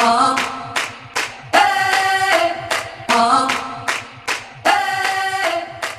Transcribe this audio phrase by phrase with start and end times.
[0.00, 0.47] Oh.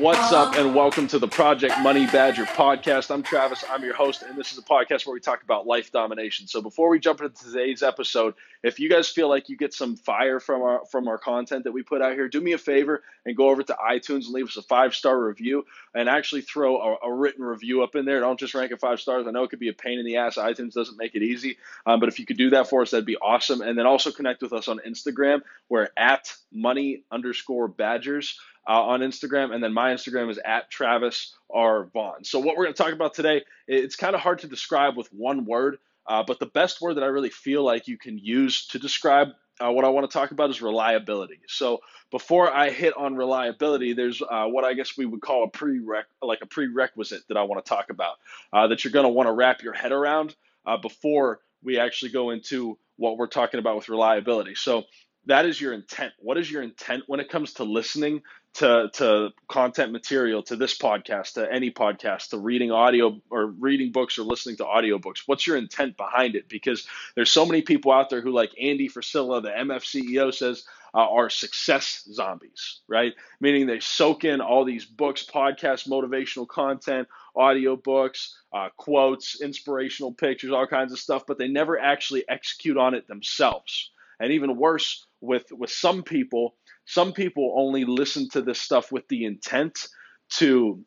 [0.00, 3.10] What's up, and welcome to the Project Money Badger podcast.
[3.10, 5.92] I'm Travis, I'm your host, and this is a podcast where we talk about life
[5.92, 6.46] domination.
[6.46, 8.32] So, before we jump into today's episode,
[8.62, 11.72] if you guys feel like you get some fire from our from our content that
[11.72, 14.46] we put out here, do me a favor and go over to iTunes and leave
[14.46, 18.20] us a five star review, and actually throw a, a, written review up in there.
[18.20, 19.26] Don't just rank it five stars.
[19.26, 20.36] I know it could be a pain in the ass.
[20.36, 23.04] iTunes doesn't make it easy, um, but if you could do that for us, that'd
[23.04, 23.60] be awesome.
[23.60, 25.42] And then also connect with us on Instagram.
[25.68, 28.38] We're at money underscore badgers
[28.70, 32.22] uh, on Instagram, and then my Instagram is at Travis R Vaughn.
[32.22, 35.08] So what we're going to talk about today, it's kind of hard to describe with
[35.12, 38.68] one word, uh, but the best word that I really feel like you can use
[38.68, 39.30] to describe
[39.60, 41.40] uh, what I want to talk about is reliability.
[41.48, 41.80] So
[42.12, 46.04] before I hit on reliability, there's uh, what I guess we would call a prereq,
[46.22, 48.18] like a prerequisite that I want to talk about
[48.52, 52.12] uh, that you're going to want to wrap your head around uh, before we actually
[52.12, 54.54] go into what we're talking about with reliability.
[54.54, 54.84] So
[55.26, 56.12] that is your intent.
[56.18, 58.22] What is your intent when it comes to listening
[58.54, 63.92] to to content material, to this podcast, to any podcast, to reading audio or reading
[63.92, 65.22] books or listening to audiobooks?
[65.26, 66.48] What's your intent behind it?
[66.48, 70.64] Because there's so many people out there who, like Andy Frisella, the MF CEO, says,
[70.94, 73.14] uh, are success zombies, right?
[73.40, 80.50] Meaning they soak in all these books, podcasts, motivational content, audiobooks, uh, quotes, inspirational pictures,
[80.50, 83.90] all kinds of stuff, but they never actually execute on it themselves.
[84.18, 86.56] And even worse, with with some people,
[86.90, 89.86] some people only listen to this stuff with the intent
[90.28, 90.84] to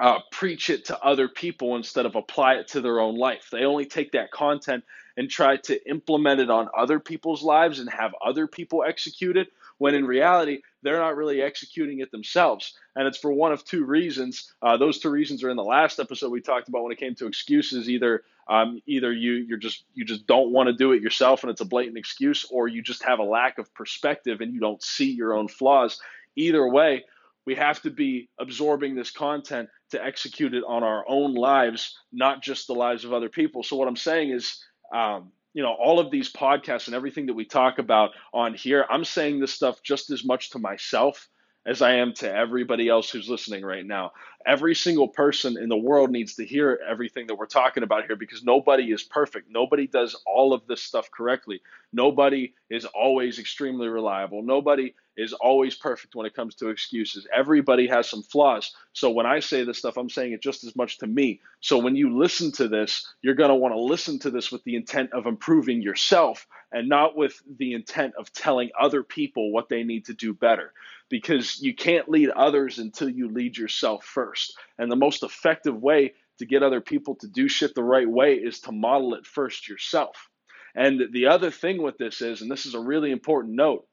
[0.00, 3.48] uh, preach it to other people instead of apply it to their own life.
[3.50, 4.84] They only take that content
[5.16, 9.48] and try to implement it on other people's lives and have other people execute it,
[9.82, 12.72] when in reality, they're not really executing it themselves.
[12.94, 14.52] And it's for one of two reasons.
[14.62, 17.16] Uh, those two reasons are in the last episode we talked about when it came
[17.16, 17.90] to excuses.
[17.90, 21.50] Either um, either you you're just you just don't want to do it yourself and
[21.50, 24.80] it's a blatant excuse, or you just have a lack of perspective and you don't
[24.84, 26.00] see your own flaws.
[26.36, 27.02] Either way,
[27.44, 32.40] we have to be absorbing this content to execute it on our own lives, not
[32.40, 33.64] just the lives of other people.
[33.64, 34.62] So what I'm saying is.
[34.94, 38.84] Um, you know all of these podcasts and everything that we talk about on here
[38.90, 41.28] i'm saying this stuff just as much to myself
[41.64, 44.12] as I am to everybody else who's listening right now.
[44.44, 48.16] Every single person in the world needs to hear everything that we're talking about here
[48.16, 49.48] because nobody is perfect.
[49.48, 51.60] Nobody does all of this stuff correctly.
[51.92, 54.42] Nobody is always extremely reliable.
[54.42, 57.26] Nobody is always perfect when it comes to excuses.
[57.34, 58.74] Everybody has some flaws.
[58.92, 61.40] So when I say this stuff, I'm saying it just as much to me.
[61.60, 64.64] So when you listen to this, you're going to want to listen to this with
[64.64, 69.68] the intent of improving yourself and not with the intent of telling other people what
[69.68, 70.72] they need to do better.
[71.10, 74.56] Because you can't lead others until you lead yourself first.
[74.78, 78.34] And the most effective way to get other people to do shit the right way
[78.34, 80.28] is to model it first yourself.
[80.74, 83.86] And the other thing with this is, and this is a really important note,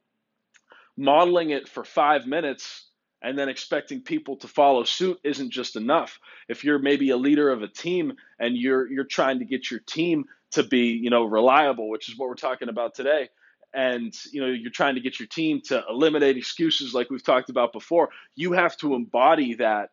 [0.99, 2.87] modeling it for five minutes
[3.21, 6.19] and then expecting people to follow suit isn't just enough.
[6.47, 9.79] If you're maybe a leader of a team and you're you're trying to get your
[9.81, 13.29] team to be, you know, reliable, which is what we're talking about today,
[13.73, 17.49] and you know, you're trying to get your team to eliminate excuses like we've talked
[17.49, 19.89] about before, you have to embody that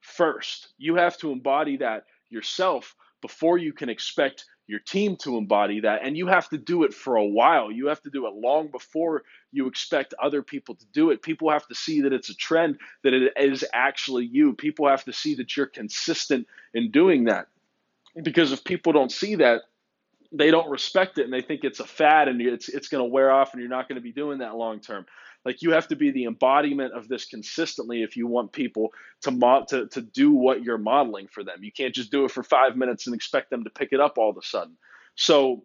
[0.00, 0.68] first.
[0.78, 6.00] You have to embody that yourself before you can expect your team to embody that.
[6.02, 7.70] And you have to do it for a while.
[7.70, 9.22] You have to do it long before
[9.52, 11.20] you expect other people to do it.
[11.20, 14.54] People have to see that it's a trend, that it is actually you.
[14.54, 17.48] People have to see that you're consistent in doing that.
[18.22, 19.64] Because if people don't see that,
[20.32, 23.10] they don't respect it and they think it's a fad and it's it's going to
[23.10, 25.04] wear off and you're not going to be doing that long term.
[25.44, 28.90] Like you have to be the embodiment of this consistently if you want people
[29.22, 31.62] to mo- to to do what you're modeling for them.
[31.62, 34.18] You can't just do it for 5 minutes and expect them to pick it up
[34.18, 34.76] all of a sudden.
[35.16, 35.64] So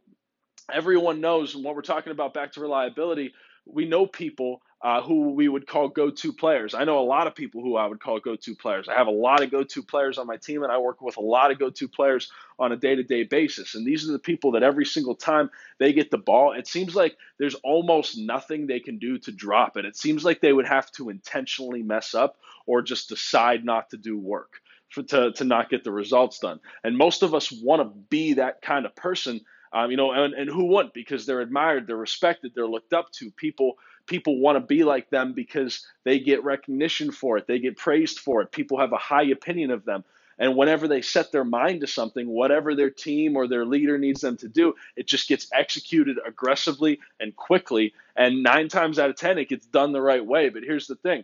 [0.72, 3.34] everyone knows what we're talking about back to reliability,
[3.66, 6.76] we know people uh, who we would call go-to players.
[6.76, 8.88] I know a lot of people who I would call go-to players.
[8.88, 11.22] I have a lot of go-to players on my team, and I work with a
[11.22, 13.74] lot of go-to players on a day-to-day basis.
[13.74, 15.50] And these are the people that every single time
[15.80, 19.78] they get the ball, it seems like there's almost nothing they can do to drop
[19.78, 19.86] it.
[19.86, 22.38] It seems like they would have to intentionally mess up
[22.68, 26.60] or just decide not to do work for, to to not get the results done.
[26.84, 29.42] And most of us want to be that kind of person.
[29.74, 30.94] Um, you know, and, and who wouldn't?
[30.94, 33.32] Because they're admired, they're respected, they're looked up to.
[33.32, 37.78] People people want to be like them because they get recognition for it, they get
[37.78, 38.52] praised for it.
[38.52, 40.04] People have a high opinion of them.
[40.40, 44.22] And whenever they set their mind to something, whatever their team or their leader needs
[44.22, 47.94] them to do, it just gets executed aggressively and quickly.
[48.16, 50.50] And nine times out of 10, it gets done the right way.
[50.50, 51.24] But here's the thing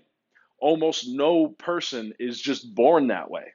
[0.59, 3.53] almost no person is just born that way.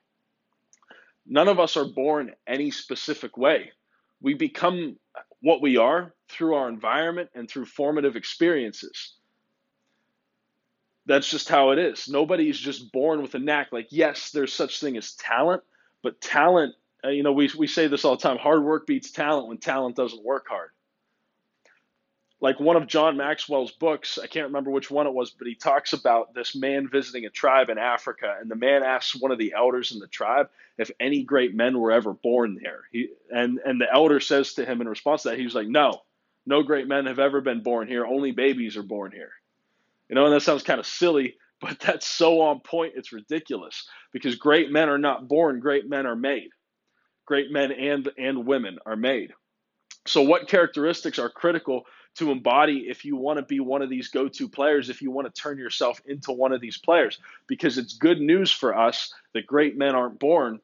[1.27, 3.73] None of us are born any specific way.
[4.21, 4.97] We become
[5.41, 9.15] what we are through our environment and through formative experiences.
[11.07, 12.09] That's just how it is.
[12.09, 13.69] Nobody's just born with a knack.
[13.73, 15.63] Like, yes, there's such thing as talent,
[16.03, 16.75] but talent,
[17.05, 19.59] uh, you know, we, we say this all the time hard work beats talent when
[19.59, 20.71] talent doesn't work hard
[22.41, 25.57] like one of John Maxwell's books, I can't remember which one it was, but he
[25.57, 29.39] talks about this man visiting a tribe in Africa, and the man asks one of
[29.39, 32.83] the elders in the tribe if any great men were ever born there.
[32.93, 35.67] He and and the elder says to him in response to that, he was like,
[35.67, 36.03] "No,
[36.47, 38.07] no great men have ever been born here.
[38.07, 39.33] Only babies are born here."
[40.09, 42.95] You know, and that sounds kind of silly, but that's so on point.
[42.97, 46.51] It's ridiculous because great men are not born; great men are made.
[47.27, 49.33] Great men and and women are made.
[50.07, 51.85] So, what characteristics are critical
[52.17, 55.11] to embody if you want to be one of these go to players, if you
[55.11, 57.19] want to turn yourself into one of these players.
[57.47, 60.61] Because it's good news for us that great men aren't born,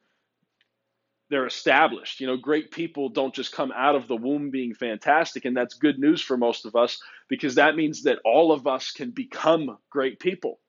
[1.29, 2.19] they're established.
[2.19, 5.45] You know, great people don't just come out of the womb being fantastic.
[5.45, 8.91] And that's good news for most of us because that means that all of us
[8.91, 10.59] can become great people.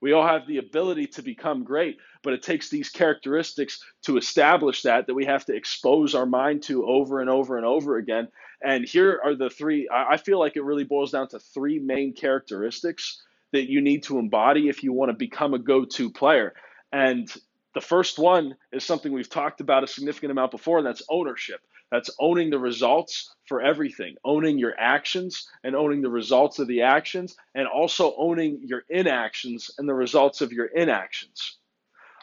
[0.00, 4.82] We all have the ability to become great, but it takes these characteristics to establish
[4.82, 8.28] that that we have to expose our mind to over and over and over again.
[8.62, 12.12] And here are the three I feel like it really boils down to three main
[12.14, 13.22] characteristics
[13.52, 16.54] that you need to embody if you want to become a go-to player.
[16.92, 17.32] And
[17.74, 21.60] the first one is something we've talked about a significant amount before, and that's ownership.
[21.92, 26.82] That's owning the results for everything, owning your actions and owning the results of the
[26.82, 31.58] actions, and also owning your inactions and the results of your inactions.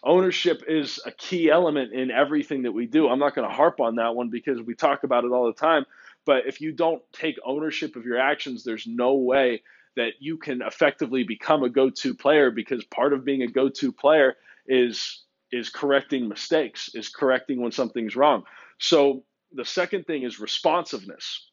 [0.03, 3.07] Ownership is a key element in everything that we do.
[3.07, 5.53] I'm not going to harp on that one because we talk about it all the
[5.53, 5.85] time.
[6.25, 9.61] But if you don't take ownership of your actions, there's no way
[9.95, 14.35] that you can effectively become a go-to player because part of being a go-to player
[14.67, 18.43] is is correcting mistakes, is correcting when something's wrong.
[18.79, 21.47] So the second thing is responsiveness.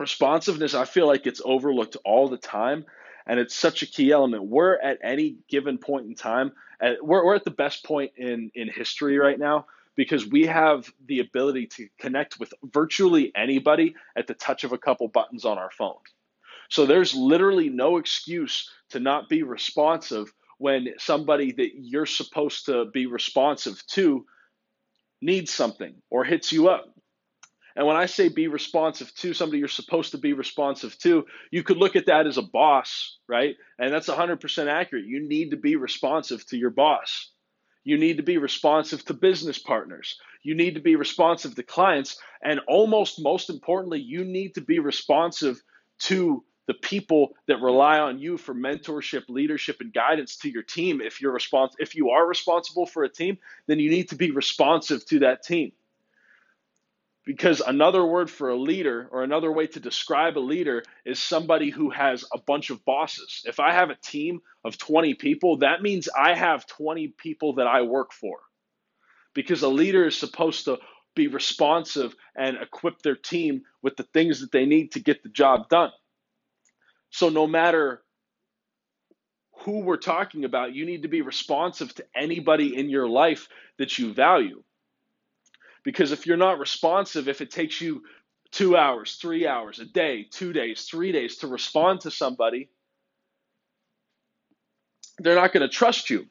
[0.00, 2.84] Responsiveness, I feel like it's overlooked all the time,
[3.24, 4.42] and it's such a key element.
[4.44, 8.50] We're at any given point in time, at, we're, we're at the best point in,
[8.56, 9.66] in history right now
[9.96, 14.78] because we have the ability to connect with virtually anybody at the touch of a
[14.78, 15.94] couple buttons on our phone.
[16.68, 22.86] So there's literally no excuse to not be responsive when somebody that you're supposed to
[22.86, 24.26] be responsive to
[25.22, 26.86] needs something or hits you up
[27.76, 31.62] and when I say be responsive to somebody you're supposed to be responsive to, you
[31.62, 33.54] could look at that as a boss, right?
[33.78, 35.04] And that's 100% accurate.
[35.04, 37.30] You need to be responsive to your boss.
[37.86, 40.18] You need to be responsive to business partners.
[40.42, 42.18] You need to be responsive to clients.
[42.42, 45.62] And almost most importantly, you need to be responsive
[46.00, 51.00] to the people that rely on you for mentorship, leadership, and guidance to your team.
[51.00, 53.38] If you're respons- if you are responsible for a team,
[53.68, 55.70] then you need to be responsive to that team.
[57.26, 61.70] Because another word for a leader or another way to describe a leader is somebody
[61.70, 63.42] who has a bunch of bosses.
[63.44, 67.66] If I have a team of 20 people, that means I have 20 people that
[67.66, 68.38] I work for.
[69.34, 70.78] Because a leader is supposed to
[71.16, 75.28] be responsive and equip their team with the things that they need to get the
[75.28, 75.90] job done.
[77.10, 78.02] So no matter
[79.64, 83.48] who we're talking about, you need to be responsive to anybody in your life
[83.78, 84.62] that you value.
[85.86, 88.02] Because if you're not responsive, if it takes you
[88.50, 92.68] two hours, three hours, a day, two days, three days to respond to somebody,
[95.20, 96.26] they're not going to trust you.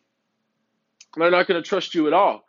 [1.15, 2.43] They're not going to trust you at all.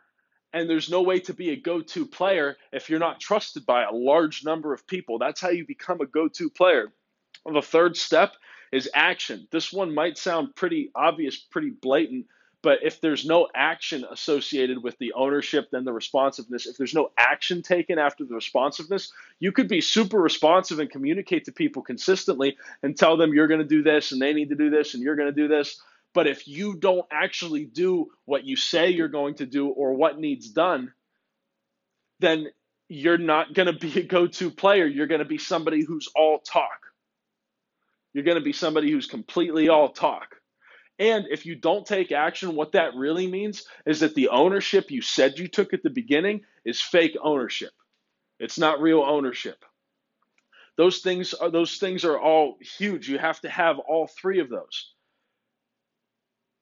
[0.51, 3.83] And there's no way to be a go to player if you're not trusted by
[3.83, 5.17] a large number of people.
[5.17, 6.91] That's how you become a go to player.
[7.45, 8.33] The third step
[8.73, 9.47] is action.
[9.49, 12.25] This one might sound pretty obvious, pretty blatant,
[12.67, 17.11] but if there's no action associated with the ownership, then the responsiveness, if there's no
[17.17, 22.57] action taken after the responsiveness, you could be super responsive and communicate to people consistently
[22.83, 25.01] and tell them you're going to do this and they need to do this and
[25.01, 25.79] you're going to do this.
[26.13, 30.19] But if you don't actually do what you say you're going to do or what
[30.19, 30.91] needs done,
[32.19, 32.47] then
[32.89, 34.85] you're not going to be a go to player.
[34.85, 36.87] You're going to be somebody who's all talk.
[38.11, 40.35] You're going to be somebody who's completely all talk.
[40.99, 45.01] And if you don't take action, what that really means is that the ownership you
[45.01, 47.71] said you took at the beginning is fake ownership.
[48.39, 49.63] It's not real ownership.
[50.75, 53.09] Those things are those things are all huge.
[53.09, 54.93] You have to have all three of those.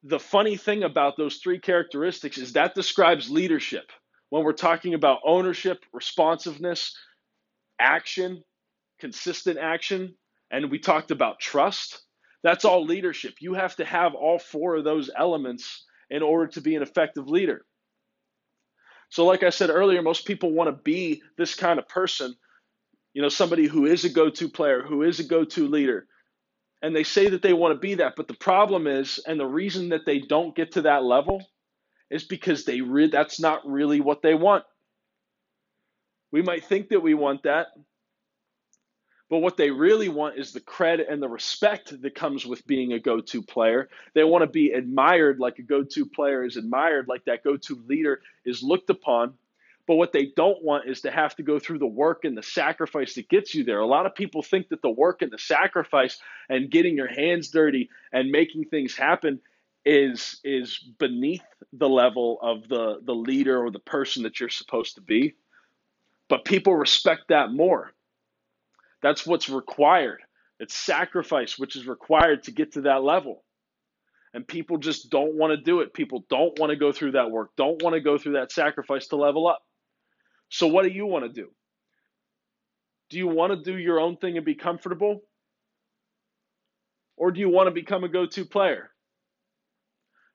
[0.03, 3.91] The funny thing about those three characteristics is that describes leadership.
[4.29, 6.95] When we're talking about ownership, responsiveness,
[7.79, 8.43] action,
[8.99, 10.15] consistent action,
[10.51, 12.04] and we talked about trust,
[12.45, 13.35] that's all leadership.
[13.39, 17.27] You have to have all four of those elements in order to be an effective
[17.27, 17.65] leader.
[19.09, 22.35] So, like I said earlier, most people want to be this kind of person,
[23.13, 26.05] you know, somebody who is a go to player, who is a go to leader.
[26.81, 28.15] And they say that they want to be that.
[28.15, 31.43] But the problem is, and the reason that they don't get to that level
[32.11, 34.65] is because they re- that's not really what they want.
[36.31, 37.67] We might think that we want that,
[39.29, 42.94] but what they really want is the credit and the respect that comes with being
[42.94, 43.89] a go to player.
[44.13, 47.58] They want to be admired like a go to player is admired, like that go
[47.58, 49.34] to leader is looked upon.
[49.88, 52.44] But what they don't want is to have to go through the work and the
[52.44, 53.79] sacrifice that gets you there.
[53.79, 57.50] A lot of people think that the work and the sacrifice and getting your hands
[57.50, 59.39] dirty and making things happen
[59.86, 64.96] is is beneath the level of the the leader or the person that you're supposed
[64.96, 65.36] to be.
[66.27, 67.94] But people respect that more.
[69.01, 70.21] That's what's required.
[70.59, 73.43] It's sacrifice which is required to get to that level.
[74.33, 75.93] And people just don't want to do it.
[75.93, 79.07] People don't want to go through that work, don't want to go through that sacrifice
[79.07, 79.61] to level up.
[80.49, 81.49] So, what do you want to do?
[83.09, 85.21] Do you want to do your own thing and be comfortable?
[87.17, 88.89] Or do you want to become a go to player?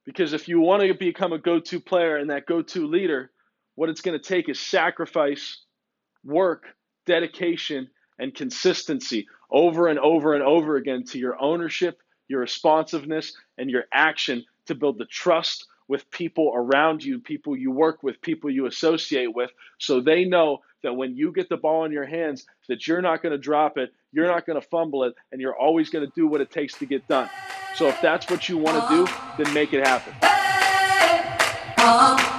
[0.06, 3.30] Because if you want to become a go to player and that go to leader,
[3.74, 5.62] what it's going to take is sacrifice,
[6.24, 6.64] work,
[7.06, 7.88] dedication,
[8.20, 13.84] and consistency over and over and over again to your ownership, your responsiveness, and your
[13.92, 18.66] action to build the trust with people around you, people you work with, people you
[18.66, 22.86] associate with, so they know that when you get the ball in your hands, that
[22.86, 25.90] you're not going to drop it, you're not going to fumble it, and you're always
[25.90, 27.28] going to do what it takes to get done.
[27.74, 30.14] So if that's what you want to do, then make it happen.
[31.78, 32.29] Oh.